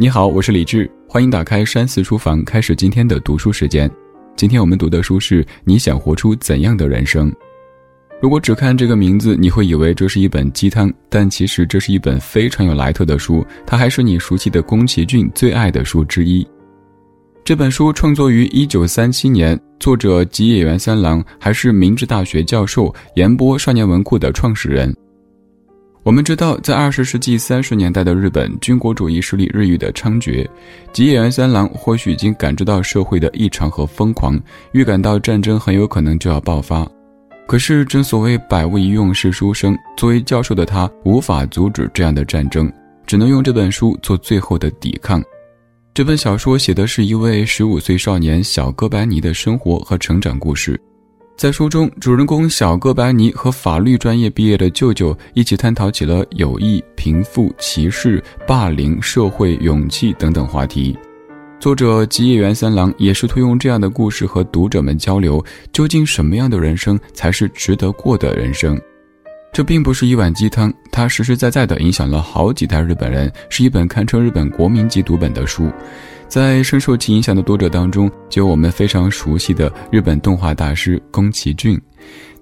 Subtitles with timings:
[0.00, 3.90] 你好，我是李志，欢迎打开山寺书房，开始今天的读书时间。
[4.36, 7.28] 今天我们读的书是《你想活出怎样的人生》。
[8.22, 16.46] 如果只看这个名字，你会以为这是一本鸡汤，但其实这是一本非常有来头的书，它还是你熟悉的宫崎骏最爱的书之一。
[17.42, 24.96] 这本书创作于一九三七年，作者吉野源三郎还是明治大学教授、岩波少年文库的创始人。
[26.08, 30.48] 我们知道，在二十世纪三十年代的日本，军国主义势力日益的猖獗。
[30.90, 34.40] 吉野源三郎或许已经感知到社会的异常和疯狂，
[34.72, 36.90] 预感到战争很有可能就要爆发。
[37.46, 42.72] 可是，正所谓百无一用是书生，作为教授的他无法阻止这样的战争，
[43.06, 45.22] 只能用这本书做最后的抵抗。
[45.92, 50.80] 这本小说写的是一位十五岁少年小哥白尼的生活和成长故事。
[51.38, 60.98] 在书中，主人公小哥白尼和法律专业毕业的舅舅一起探讨起了友谊、贫富、歧视、霸凌、社会、勇气等等话题。
[61.60, 65.40] 作者吉野源三郎也试图用这样的故事和读者们交流：
[65.72, 68.76] 究竟什么样的人生才是值得过的人生？
[69.52, 75.70] 这并不是一碗鸡汤，它实实在在地影响了好几代日本人，是一本堪称日本国民级读本的书。
[76.28, 81.80] 在深受其影响的读者当中，就有我们非常熟悉的日本动画大师宫崎骏。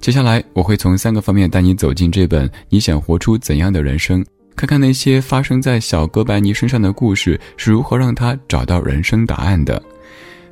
[0.01, 4.23] 接下来，我会从三个方面带你走进这本《你想活出怎样的人生》，
[4.56, 9.81] 看看那些发生在小哥白尼身上的故事是如何让他找到人生答案的。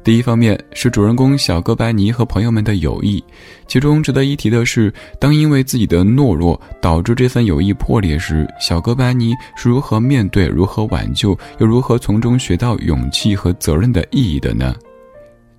[0.04, 3.24] 第一方面是主人公小哥白尼和朋友们的友谊，
[3.66, 14.76] 其中值得一提的是，当因为自己的懦弱导致这份友谊破裂时，小哥白尼是如何面对、如何挽救，又如何从中学到勇气和责任的意义的呢？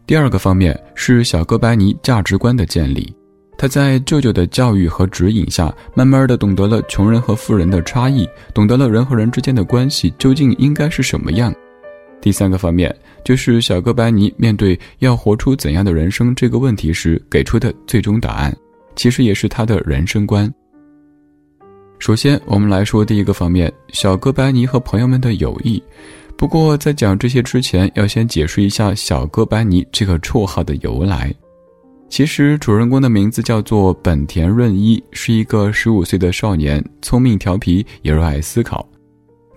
[0.06, 3.12] 第二个方面是小哥白尼价值观的建立，
[3.58, 11.52] 他在舅舅的教育和指引下，慢慢的懂得了穷人和富人的差异，懂得了人和人之间的关系究竟应该是什么样。
[12.22, 18.56] 第三个方面就是小哥白尼面对要活出怎样的人生这个问题时给出的最终答案，
[18.96, 20.50] 其实也是他的人生观。
[21.98, 25.82] 首先，我们来说第一个方面，小哥白尼和朋友们的友谊。
[26.38, 31.34] 不过，在讲这些之前，要先解释一下小哥白尼这个绰号的由来。
[32.08, 38.88] 其实，主人公的名字叫做本田润一，是一个十五岁的少年，聪明调皮，也热爱思考。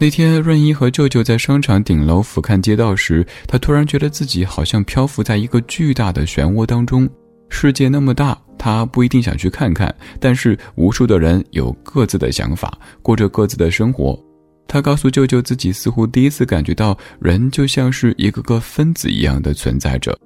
[0.00, 7.08] 那天，润一和舅舅在商场顶楼俯瞰街道时，他突然觉得自己好像漂浮在一个巨大的漩涡当中。
[7.48, 14.16] 世界那么大，他不一定想去看看，但是无数的人有各自的想法，过着各自的生活。
[14.68, 20.16] 他告诉舅舅，自己似乎第一次感觉到人就像是一个个分子一样的存在着。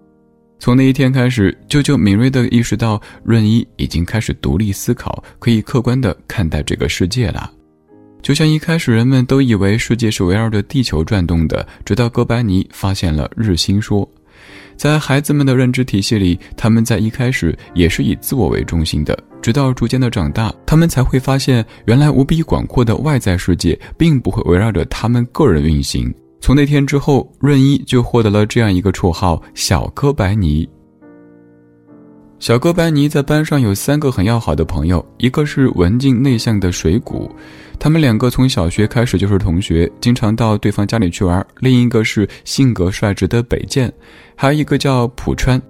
[0.58, 7.50] 从那一天开始，舅舅敏锐地意识到，润一已经开始独立思考，可以客观地看待这个世界了。
[8.22, 14.08] 就像一开始人们都以为世界是围绕着地球转动的，直到哥白尼发现了日心说。
[14.76, 26.12] 在孩子们的认知体系里，他们在一开始也是以自我为中心的，直到逐渐的长大，他们才会发现，原来无比广阔的外在世界并不会围绕着他们个人运行。
[26.40, 30.68] 从那天之后，润一就获得了这样一个绰号“小哥白尼”。
[32.42, 37.30] 小哥白尼在班上有三个很要好的朋友，一个是文静内向的水谷，
[37.78, 43.92] 他们两个从小学开始就是同学，经常到对方家里去玩；另一个是性格率直的北见，
[44.34, 45.62] 还有一个叫浦川。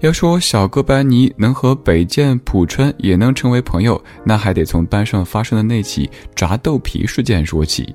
[0.00, 7.94] 要说小哥白尼能和北见、浦川也能成为朋友，那还得从班上发生的那起炸豆皮事件说起。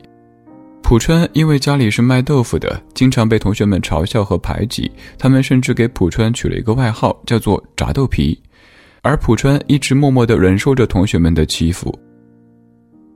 [0.92, 4.92] 浦川因为家里是卖豆腐的，经常被同学们嘲笑和排挤。
[5.18, 8.38] 他们甚至给浦川取了一个外号，叫做“炸豆皮”。
[9.02, 11.98] 而浦川一直默默地忍受着同学们的欺负。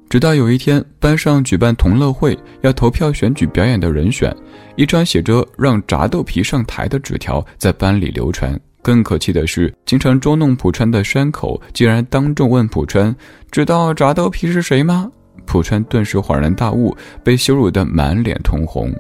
[0.10, 4.34] 直到有一天，班上举办同乐会，要投票选举表演的人选，
[4.78, 8.58] 一张写着“让炸豆皮上台”的纸条在班里流传。
[8.82, 13.14] 更可气的是，经常捉弄浦川的山口竟然当众问浦川
[13.52, 15.12] ：“知道炸豆皮是谁吗？”
[15.46, 18.94] 浦川顿时恍然大悟，被羞辱得满脸通红。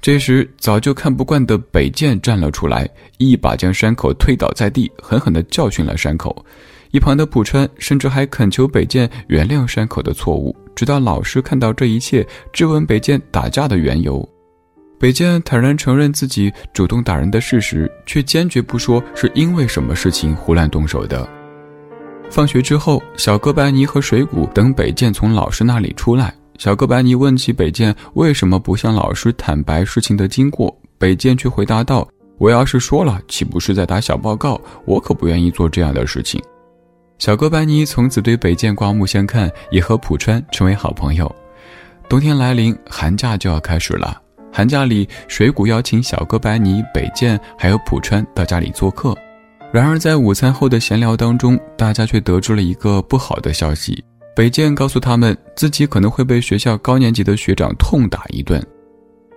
[0.00, 2.88] 这时，早就看不惯的北见站了出来，
[3.18, 6.44] 一把将山口推倒在地，狠狠地教训了山口。
[6.90, 14.28] 一旁的浦川甚至还恳求北见原谅山口的错误，直到老师看到这一切，质问北见打架的缘由。
[14.98, 21.41] 北见坦然承认自己主动打人的事实，却坚决不说是因为什么事情胡乱动手的。
[22.32, 26.32] 放学之后，小哥白尼和水谷等北见从老师那里出来。
[26.56, 32.08] 小哥白尼问起北见为什么不向老师坦白事情的经过，北见却回答道
[32.38, 34.58] ：“我要是说了，岂不是在打小报告？
[34.86, 36.42] 我可不愿意做这样的事情。”
[37.20, 41.30] 小哥白尼从此对北见刮目相看，也和浦川成为好朋友。
[42.08, 44.18] 冬天来临，寒假就要开始了。
[44.50, 49.14] 寒假里，水谷邀请小哥白尼、北见还有浦川到家里做客。
[49.72, 54.04] 然而，在午餐后的闲聊当中，大家却得知了一个不好的消息：
[54.36, 58.62] 北见告诉他们，自己可能会被学校高年级的学长痛打一顿。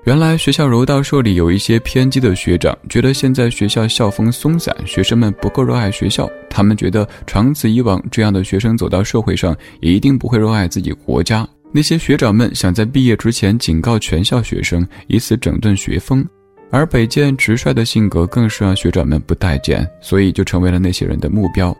[0.03, 6.29] 原来，学校柔道社里有一些偏激的学长，觉得现在学校校风松散，学生们不够热爱学校。
[6.49, 11.47] 他们觉得，长此以往，这样的学生走到社会上，也一定不会热爱自己国家。
[11.71, 16.25] 那些学长们想在毕业之前警告全校学生，以此整顿学风，
[16.75, 21.73] 而北见直率的性格更是让学长们不待见，所以就成为了那些人的目标。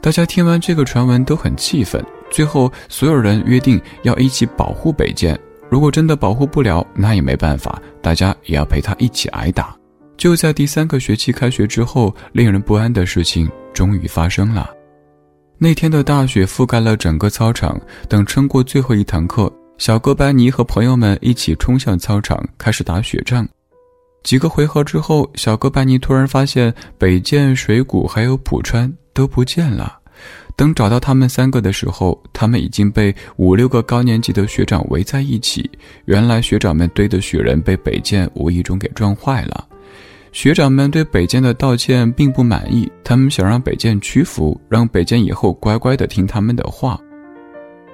[0.00, 5.38] 大家听完这个传闻都很气愤，最后所有人约定要一起保护北见。
[5.70, 9.76] 如果真的保护不了，那也没办法，大家也要陪他一起挨打。
[10.16, 14.68] 就在第三个学期开学之后，令人不安的事情终于发生了。
[15.56, 17.80] 那天的大雪覆盖了整个操场。
[18.08, 19.48] 等撑过最后一堂课，
[19.78, 23.46] 小哥班尼和朋友们一起冲向操场，开始打雪仗。
[24.22, 29.98] 几个回合之后，小哥班尼突然发现北见、水谷还有浦川都不见了。
[30.54, 35.68] 等找到他们三个的时候，他们已经被五六个高年级的学长围在一起。
[36.04, 39.66] 原来学长们堆的雪人被北见无意中给撞坏了。
[40.30, 46.98] 学长们对北见的道歉并不满意，他们想让北见屈服，让北见以后乖乖的听他们的话。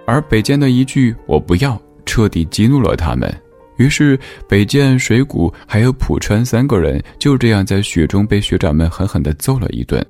[0.07, 3.33] 而北见的一句“我不要”彻底激怒了他们，
[3.79, 10.05] 于是北见、水谷还有浦川三个人就这样在雪中被学长们狠狠地揍了一顿。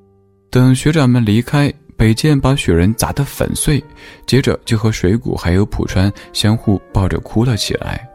[0.50, 3.82] 等学长们离开，北见把雪人砸得粉碎，
[4.26, 8.08] 接着就和水谷还有浦川相互抱着哭了起来。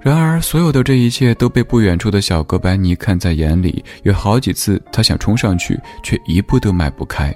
[0.00, 3.84] 然而，所有的这一切都被不远处的小哥白尼看在眼里。
[4.04, 7.34] 有好几次，他想冲上去，却一步都迈不开。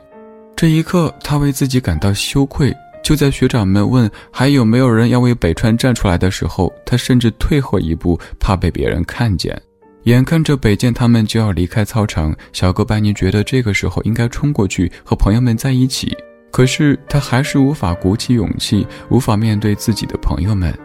[0.55, 2.73] 这一刻，他为自己感到羞愧。
[3.03, 9.61] 就在学长们问还有没有人要为北川站出来的时候，他甚至退后一步，怕被别人看见。
[10.05, 16.17] 眼看着北见他们就要离开操场，小哥白尼觉得这个时候应该冲过去和朋友们在一起。
[16.51, 20.77] 可是他还是无法鼓起勇气，无法面对自己的朋友们。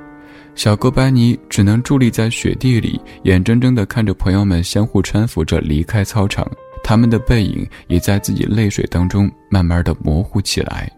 [0.56, 6.50] 小哥白尼只能伫立在雪地里，眼睁睁地看着朋友们相互搀扶着离开操场，
[6.84, 10.92] 他们的背影也在自己泪水当中慢慢的模糊起来。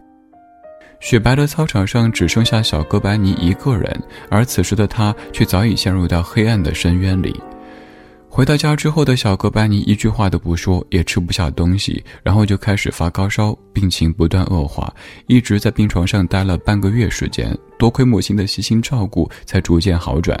[1.00, 3.90] 雪白的操场上只剩下小哥白尼一个人，
[4.28, 7.34] 而此时的他却早已陷入到黑暗的深渊里。
[8.28, 14.92] 回到家之后的小哥白尼一句话都不说，也吃不下东西，然后就开始发高烧，病情不断恶化，
[15.26, 17.56] 一直在病床上待了半个月时间。
[17.76, 20.38] 多亏母亲的细心照顾，才逐渐好转。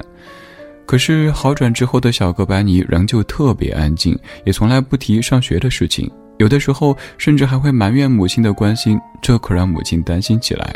[0.86, 6.08] 可是好转之后的小哥白尼仍旧特别安静，也从来不提上学的事情，
[6.40, 10.74] 有的时候甚至还会埋怨母亲的关心，这可让母亲担心起来。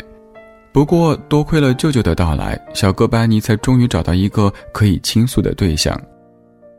[0.71, 5.99] 不过多亏了舅舅的到来，小哥班尼才终于找到一个可以倾诉的对象。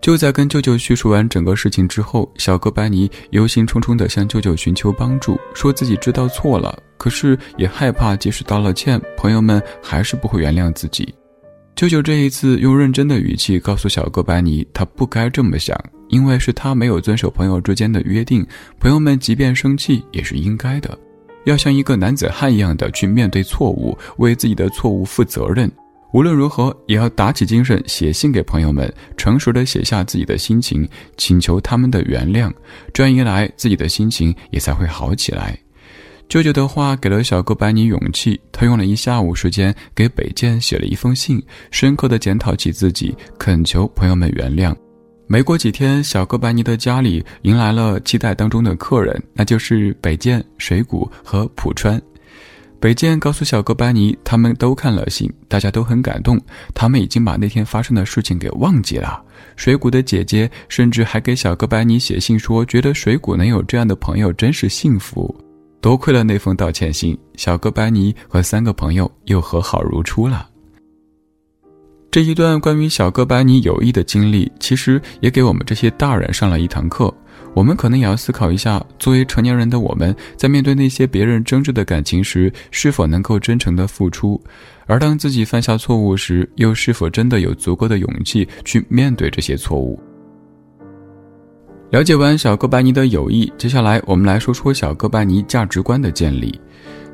[0.01, 11.13] 就在跟舅舅叙述完整个事情之后，小哥白尼忧心忡忡地向舅舅寻求帮助，说自己知道错了，可是也害怕即使道了歉，朋友们还是不会原谅自己。
[11.77, 15.79] 舅舅这一次用认真的语气告诉小哥白尼，他不该这么想，
[16.09, 18.45] 因为是他没有遵守朋友之间的约定，
[18.81, 20.99] 朋友们即便生气也是应该的，
[21.45, 25.71] 要像一个男子汉一样的去面对错误，为自己的错误负责任。
[26.15, 32.51] 无论如何，也要打起精神写信给朋友们，诚实的写下自己的心情，请求他们的原谅。
[32.95, 35.55] 这样一来，自己的心情也才会好起来。
[36.29, 41.41] 舅舅的话给了小哥白尼勇气，他用了一下午时间给北见写了一封信，
[41.71, 44.75] 深刻的检讨起自己，恳求朋友们原谅。
[45.29, 52.01] 没过几天，小哥白尼的家里迎来了期待当中的客人，那就是北见、水谷和浦川。
[52.79, 56.41] 北见告诉小哥班尼，他们都看了信，大家都很感动。
[56.75, 59.23] 他们已经把那天发生的事情给忘记了。
[59.55, 65.35] 水谷的姐姐甚至还给小哥班尼写信说，觉得水谷能有这样的朋友真是幸福。
[65.81, 70.49] 多亏了那封道歉信，小哥白尼和三个朋友又和好如初了。
[72.11, 77.13] 这一段关于小哥白尼友谊的经历，其实也给我们这些大人上了一堂课。
[77.55, 84.41] 我们可能也要思考一下，作为成年人的我们，在面对那些别人真挚的感情时，是否能够真诚的付出；
[84.87, 89.99] 而当自己犯下错误时，又是否真的有足够的勇气去面对这些错误？
[91.97, 96.61] 了解完小哥白尼的友谊，接下来我们来说说小哥白尼价值观的建立。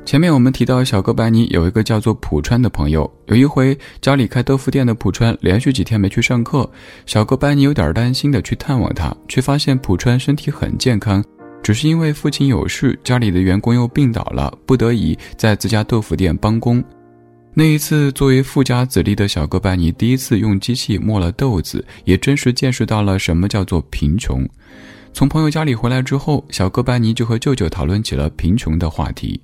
[0.03, 3.09] 前面我们提到，小哥白尼有一个叫做浦川的朋友。
[3.27, 6.69] 有一回，家里开豆腐店的浦川连续几天没去上课，
[7.05, 11.23] 小哥白尼有点担心的去探望他，却发现浦川身体很健康，
[11.63, 16.83] 只是因为父亲有事，家里的员工又病倒了，不得已在自家豆腐店帮工。
[17.55, 24.43] 那一次，作为富家子弟的小哥白尼第一次用机器磨了豆子，也真实见识到了什么叫做贫穷。
[25.13, 29.39] 从朋友家里回来之后，小哥白尼就和舅舅讨论起了贫穷的话题。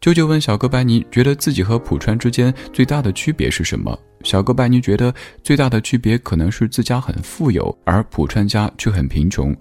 [0.00, 3.96] 舅舅问小哥白尼，觉得自己和浦川之间最大的区别是什么？
[4.24, 9.54] 小哥白尼觉得最大的区别可能是自家很富有，而浦川家却很贫穷。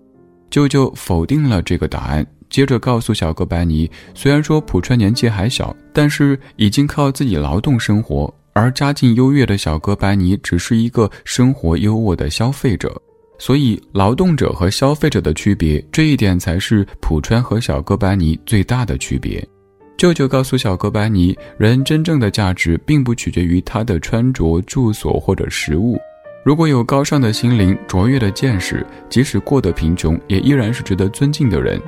[0.50, 2.26] 舅舅否定了这个答案。
[2.52, 13.02] 接着告诉小哥白尼，虽然说浦川年纪还小，但是已经靠自己劳动生活，而家境优越的小哥白尼只是一个生活优渥的消费者。
[13.40, 19.44] 所以，劳动者和消费者的区别，这一点才是浦川和小哥白尼最大的区别。
[19.98, 25.98] 舅舅告诉小哥白尼，人真正的价值并不取决于他的穿着、住所或者食物。
[26.44, 31.82] 如果有高尚的心灵、卓越的见识，即使过得贫穷，也依然是值得尊敬的人。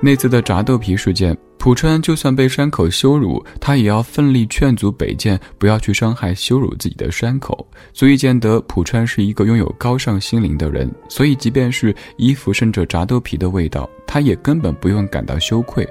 [0.00, 10.90] 那次的炸豆皮事件，浦川就算被山口羞辱，他也要奋力劝阻北见不要去伤害、羞辱自己的山口，足以见得浦川是一个拥有高尚心灵的人。
[11.08, 15.88] 所以，即便是衣服渗着炸豆皮的味道，他也根本不用感到羞愧。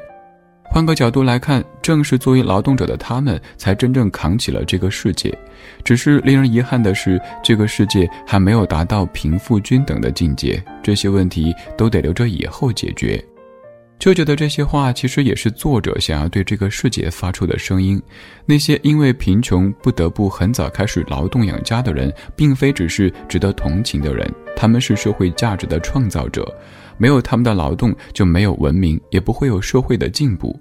[0.65, 5.35] 换个角度来看，正是作为劳动者的他们，才真正扛起了这个世界。
[5.83, 13.23] 只是令人遗憾的是，这个世界还没有达到贫富均等的境界，这些问题都得留着以后解决。
[14.03, 18.01] 舅舅的这些话，其实也是作者想要对这个世界发出的声音。
[18.45, 26.45] 那些因为贫穷不得不很早开始劳动养家的人，并非只是值得同情的人，他们是社会价值的创造者。
[26.97, 30.53] 没有他们的劳动，就没有文明，也不会有社会的进步。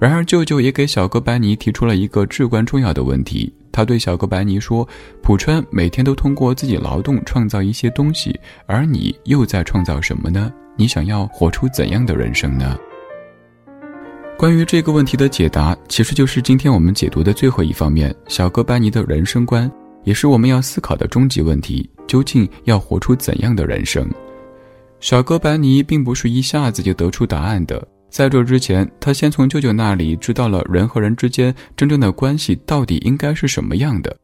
[0.00, 3.54] 然而，舅舅也给小哥白尼提出了一个至关重要的问题。
[3.70, 4.86] 他对小哥白尼说
[5.22, 8.36] ：“浦川每天都通过自己劳动创造一些东西，
[8.66, 12.76] 而你又在创造什么呢？”你想要活出怎样的人生呢？
[14.38, 19.70] 关于这个问题的解答，其实就是今天我们解读的最后一方面——小哥白尼的人生观，
[20.02, 24.08] 也是我们要思考的终极问题：究竟要活出怎样的人生？
[24.98, 34.16] 小哥白尼并不是一下子就得出答案的，在这之前，他先从舅舅那里知道了人和人之间真正的关系到底应该是什么样的。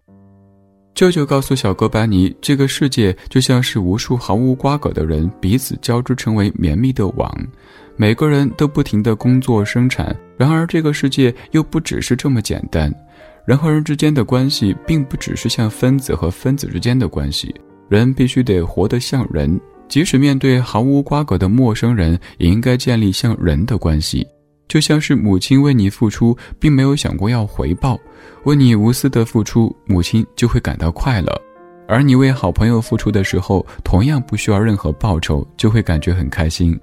[0.99, 7.33] 舅舅告诉小哥白尼，这个世界就像是无数毫无瓜葛的人彼此交织成为绵密的网，
[7.95, 10.07] 每个人都不停的工作生产。
[10.37, 12.93] 然而，这个世界又不只是这么简单，
[13.47, 17.55] 人和人之间的关系并不只是像分子和分子之间的关系，
[17.89, 24.27] 人必须得活得像人，即使面对毫无瓜葛的陌生人，也应该建立像人的关系。
[24.69, 27.99] 就像是母亲为你付出，并没有想过要回报，
[28.45, 31.33] 为你无私的付出，母亲就会感到快乐；
[31.89, 36.79] 而你为好朋友付出的时候，同样不需要任何报酬，就会感觉很开心。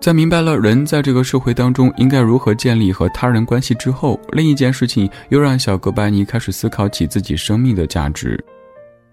[0.00, 8.42] 在明白了人在这个社会当中应该如何建立和他人关系之后，另一件事情又让小哥白尼开始思考起自己生命的价值。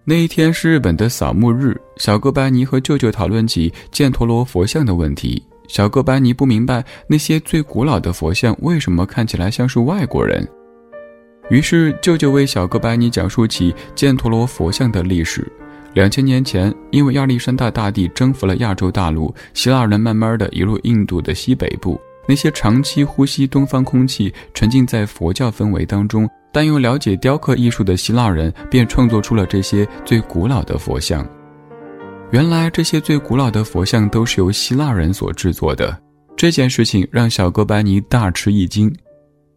[0.04, 5.44] 那一天是日本的扫墓日，小哥白尼和舅舅讨论起犍陀罗佛像的问题。
[5.70, 10.46] 小哥白尼不明白那些最古老的佛像为什么看起来像是外国人，
[11.50, 15.48] 于是舅舅为小哥白尼讲述起犍陀罗佛像的历史。
[15.94, 22.02] 两千年前，因为亚历山大大帝征服了亚洲大陆，希腊人慢慢的移入印度的西北部。
[22.28, 31.24] 那些长期呼吸东方空气、沉浸在佛教氛围当中，但又了解雕刻艺术的希腊人，便创作出了这些最古老的佛像。
[32.32, 36.00] 原来这些最古老的佛像都是由希腊人所制作的，
[36.38, 38.94] 这件事情让小哥白尼大吃一惊。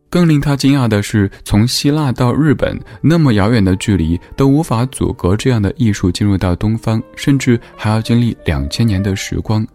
[0.08, 9.66] 更令他惊讶的是，从希腊到日本那么遥远的距离都无法阻隔这样的艺术进入到东方，甚至还要经历两千年的时光，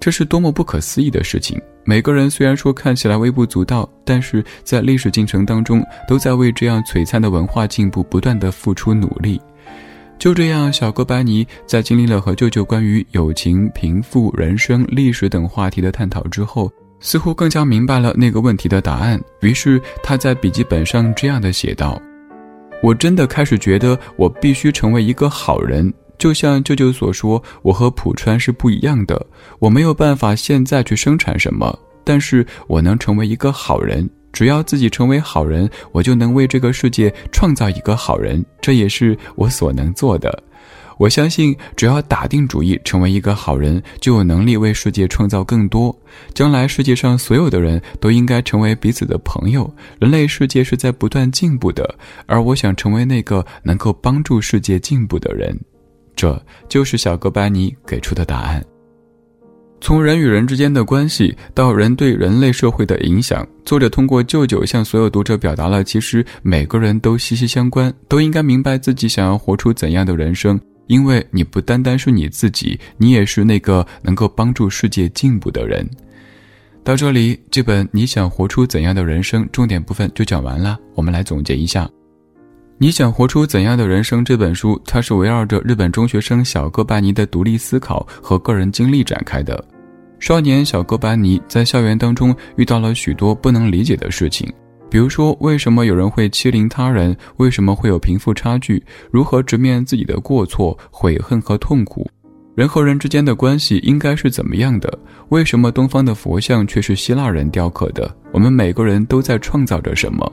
[0.00, 1.60] 这是多么不可思议的事情！
[1.84, 9.38] 每个人虽然说看起来微不足道，但是在历史进程当中都在为这样璀璨的文化进步不断的付出努力。
[10.18, 19.20] 就这样，小哥白尼在经历了和舅舅关于友情、贫富、人生、历史等话题的探讨之后，似乎更加明白了那个问题的答案。
[19.40, 22.02] 于是他在笔记本上这样的写道
[22.82, 29.24] ：“我真的开始觉得我必须成为一个好人，就像舅舅所说，我和浦川是不一样的。
[29.60, 40.42] 我没有办法现在去生产什么，但是我能成为一个好人。”只要自己成为好人，我就能为这个世界创造一个好人，这也是我所能做的。
[40.98, 45.96] 我相信，只要打定主意成为一个好人，就有能力为世界创造更多。
[46.34, 49.72] 将来世界上所有的人都应该成为彼此的朋友。
[50.00, 51.94] 人类世界是在不断进步的，
[52.26, 55.56] 而我想成为那个能够帮助世界进步的人。
[56.16, 58.64] 这就是小哥班尼给出的答案。
[59.80, 70.60] 从人与人之间的关系到人对人类社会的影响，作者通过舅舅向所有读者表达了：其实每个人都息息相关，都应该明白自己想要活出怎样的人生。
[70.88, 75.86] 因为你不单单是你自己，你也是那个能够帮助世界进步的人。
[76.82, 80.78] 到这里，这本《你想活出怎样的人生》重点部分就讲完了。
[80.94, 81.84] 我们来总结一下：
[82.80, 89.62] 《你想活出怎样的人生》这本书，它是围绕着日本中学生小哥白尼的独立思考和个人经历展开的。
[90.20, 94.48] 少年小哥白尼在校园当中遇到了许多不能理解的事情。
[94.88, 97.16] 比如说，为什么有人会欺凌他人？
[97.38, 98.80] 为什么会有贫富差距？
[99.10, 102.08] 如何直面自己的过错、悔恨和痛苦？
[102.54, 104.98] 人和人之间的关系应该是怎么样的？
[105.30, 108.08] 为什么东方的佛像却是希腊人雕刻的？
[108.32, 110.32] 我们每个人都在创造着什么？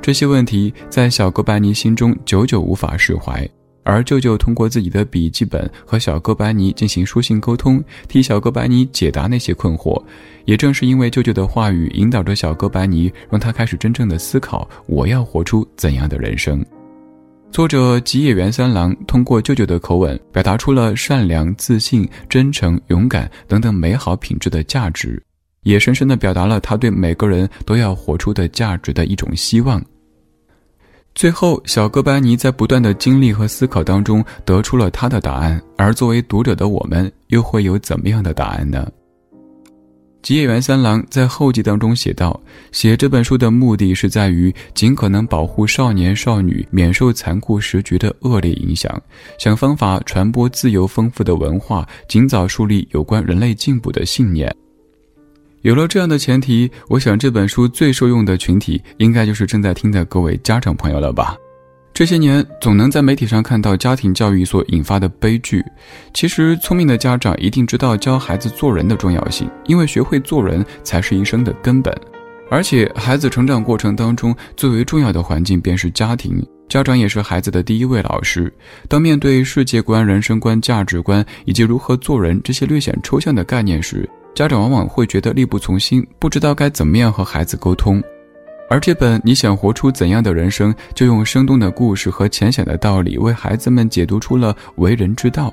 [0.00, 3.48] 这些问题在小哥白尼心中久久无法释怀。
[3.88, 10.02] 而舅舅通过自己的笔记本和小哥白尼进行书信沟通，替小哥白尼解答那些困惑。
[10.44, 16.64] 也正是因为舅舅的话语引导着小哥白尼，让他开始真正的思考：我要活出怎样的人生？
[17.52, 25.22] 作者吉野原三郎通过舅舅的口吻，表达出了善良、自信、真诚、勇敢等等美好品质的价值，
[25.66, 29.82] 也深深地表达了他对每个人都要活出的价值的一种希望。
[31.12, 38.88] 最后，小哥白尼在不断的经历和思考当中得出了他的答案，而作为读者的我们又会有怎么样的答案呢？
[40.22, 42.38] 吉野源三郎在后记当中写道
[42.70, 49.00] ：“写这本书的目的是在于尽可能保护少年少女免受残酷时局的恶劣影响，
[49.38, 54.54] 想方法传播自由丰富的文化，尽早树立有关人类进步的信念。”
[55.66, 61.36] 有了这样的前提，我想这本书最受用的群体应该就是正在听的各位家长朋友了吧？
[61.92, 65.60] 这些年总能在媒体上看到家庭教育所引发的悲剧。
[66.14, 71.92] 其实，聪明的家长一定知道教孩子做人的重要性，因为学会做人才是一生的根本。
[72.48, 78.54] 而且，孩子成长过程当中最为重要的环境便是家庭，家长也是孩子的第一位老师。
[78.88, 88.02] 当面对世界观、人生观、价值观以及如何做人这些略显抽象的概念时，家长往往会觉得力不从心，不知道该怎么样和孩子沟通，
[88.68, 95.50] 而这本你想活出怎样的人生，就用生动的故事和浅显的道理，为孩子们解读出了为人之道，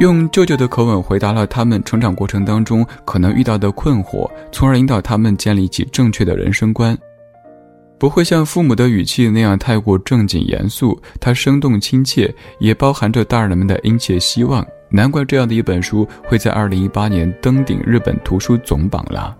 [0.00, 6.98] 用舅舅的口吻回答了他们成长过程当中可能遇到的困惑，从而引导他们建立起正确的人生观，
[8.02, 14.66] 不会像父母的语气那样太过正经严肃，它生动亲切，也包含着大人们的殷切希望。
[14.90, 19.36] 难怪这样的一本书会在二零一八年登顶日本图书总榜了。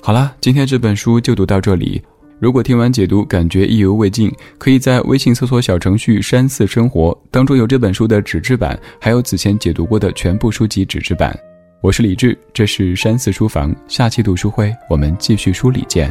[0.00, 2.00] 好了，今天这本书就读到这里。
[2.38, 11.36] 如果听完解读感觉意犹未尽，可以在微信搜索小程序“山寺生活”当中有这本书的纸质版，还有此前解读过的全部书籍纸质版。
[11.80, 16.08] 我是李志，这是山寺书房，下期读书会我们继续梳理见。